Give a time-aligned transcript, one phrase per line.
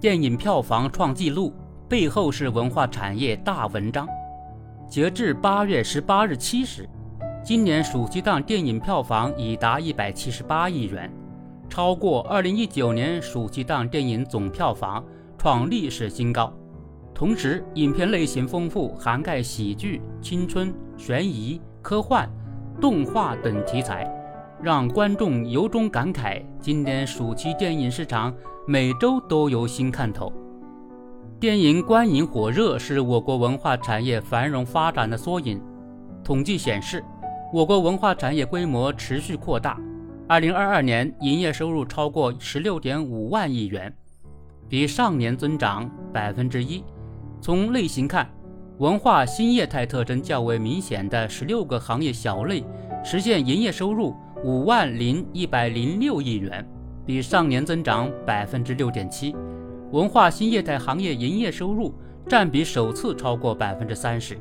[0.00, 1.52] 电影票房创纪录，
[1.88, 4.06] 背后是文化产业大文章。
[4.88, 6.88] 截至八月十八日七时，
[7.42, 11.12] 今年暑期档电影票房已达一百七十八亿元，
[11.68, 15.04] 超过二零一九年暑期档电影总票房，
[15.36, 16.52] 创历史新高。
[17.12, 22.30] 同时，影片类型丰富，涵盖喜剧、青春、悬疑、科幻、
[22.80, 24.08] 动画等题材，
[24.62, 28.32] 让观众由衷感慨：今年暑期电影市场
[28.70, 30.30] 每周都有新看头。
[31.40, 35.58] 电影观影火热是我国文化产业繁荣发展的缩影。
[36.22, 37.02] 统计显示，
[37.50, 39.80] 我国文化产业规模持续扩大。
[40.28, 43.90] 二零二二年营业收入超过十六点五万亿元，
[44.68, 46.84] 比上年增长百分之一。
[47.40, 48.28] 从类型看，
[48.76, 52.62] 文化新业态特征较为明显的十六个行业小类
[53.02, 56.68] 实现营业收入五万零一百零六亿元，
[57.08, 59.34] 比上年增长百分之六点七。
[59.92, 61.94] 文化新业态行业营业收入
[62.28, 64.38] 占比首次超过百分之三十。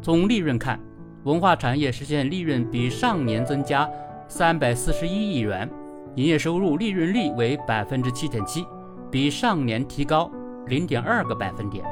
[0.00, 0.80] 从利润看，
[1.24, 3.86] 文化产业实现利润比上年增加
[4.28, 5.68] 三百四十一亿元，
[6.14, 8.64] 营业收入利润率为百分之七点七，
[9.10, 10.30] 比上年提高
[10.68, 11.84] 零点二个百分点。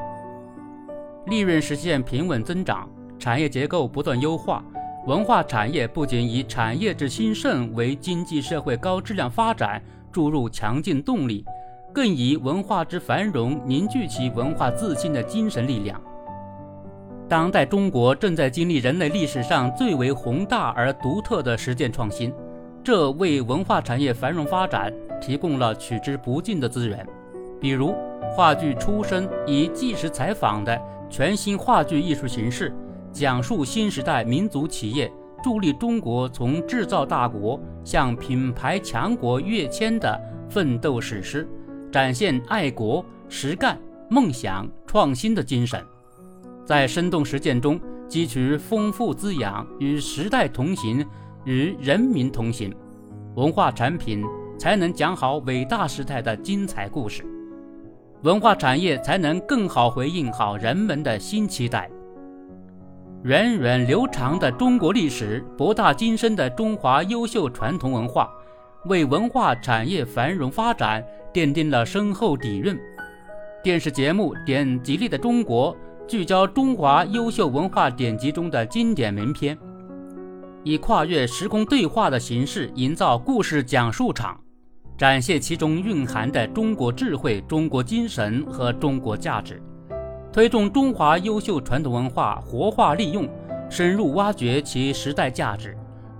[1.27, 4.65] 利润实现平稳增长，产业结构不断优化。
[5.05, 9.81] 文化产业不仅以产业之兴盛为经济社会高质量发展
[10.11, 11.45] 注入强劲动力，
[11.93, 16.01] 更以文化之繁荣凝聚起文化自信的精神力量。
[17.27, 22.33] 当代中国正在经历人类历史上最为宏大而独特的实践创新，
[22.83, 27.05] 这为文化产业繁荣发展提供了取之不尽的资源。
[27.61, 27.93] 比如，
[28.35, 30.79] 话剧出身以纪实采访的。
[31.11, 32.71] 全新话剧艺术形式，
[33.11, 35.11] 讲述新时代民族企业
[35.43, 41.47] 助力中国从制造大国向品牌强国跃迁的奋斗史诗，
[41.91, 43.77] 展现爱国、实干、
[44.09, 45.83] 梦想、创新的精神，
[46.65, 51.05] 在生动实践中汲取丰富滋养，与时代同行，
[51.45, 52.73] 与人民同行，
[53.35, 54.23] 文化产品
[54.57, 57.25] 才能讲好伟大时代的精彩故事。
[58.23, 61.89] 文化产业才能更好回应好人们的新期待。
[63.23, 68.29] 源远流长的中国历史，博大精深的中华优秀传统文化，
[68.85, 71.03] 为文化产业繁荣发展
[71.33, 72.79] 奠定了深厚底蕴。
[73.61, 75.75] 电视节目《点吉利的中国》
[76.07, 79.57] 聚焦中华优秀文化典籍中的经典名篇，
[80.63, 84.39] 以跨越时空对话的形式营造故事讲述场。
[84.97, 89.61] 展现其中蕴含的中国智慧、中国精神和中国价值，
[90.31, 93.27] 推动中华优秀传统文化活化利用，
[93.67, 95.75] 深入挖掘其时代价值。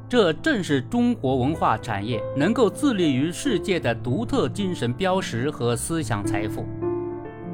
[0.08, 6.66] 这正是中国文化产业能够自立于世界的独特精神标识和思想财富。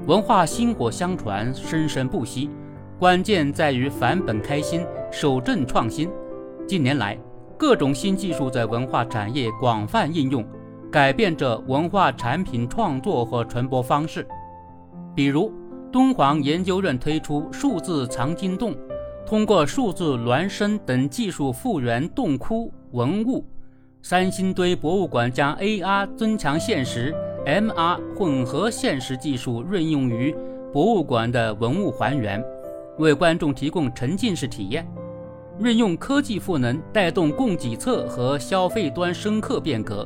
[0.08, 2.50] 文化薪火相传，生生不息，
[2.98, 6.10] 关键在于返本开新、守正创新。
[6.66, 7.18] 近年来，
[7.58, 10.46] 各种新技术在文化产业广泛应用。
[10.92, 14.26] 改变着文化产品创作和传播方式，
[15.14, 15.52] 比如
[15.96, 18.76] 敦煌研究院推出数字藏经洞，
[19.26, 23.42] 通过数字孪生等技术复原洞窟文物；
[24.02, 30.36] 三星堆博物馆将 AR 增强现实、MR 混合现实技术运用于
[30.74, 32.44] 博物馆的文物还原，
[32.98, 34.86] 为观众提供沉浸式体验。
[35.60, 40.06] 运用科技赋能，带动供给侧和消费端深刻变革。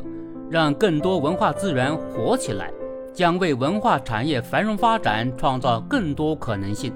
[0.51, 2.71] 让更多文化资源活起来，
[3.13, 6.93] 将为文化产业繁荣发展创造更多可能性。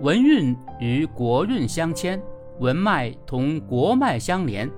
[0.00, 2.20] 文运与国运相牵，
[2.58, 4.70] 文脉同国脉相连，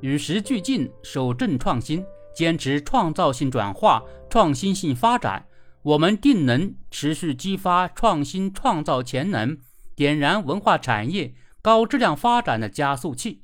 [0.00, 5.46] 与时俱进，守正创新，坚持创造性转化、创新性发展，
[5.82, 9.56] 我们定能持续激发创新创造潜能，
[9.94, 13.42] 点燃文化产业高质量发展的加速器，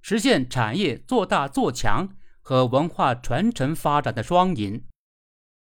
[0.00, 2.08] 实现产业做大做强。
[2.44, 4.82] 和文化传承发展的双赢。